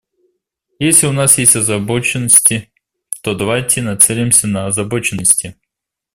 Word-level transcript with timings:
Если 0.79 1.05
у 1.05 1.11
нас 1.11 1.37
есть 1.37 1.55
озабоченности, 1.55 2.73
то 3.21 3.35
давайте 3.35 3.83
нацелимся 3.83 4.47
на 4.47 4.65
озабоченности. 4.65 5.59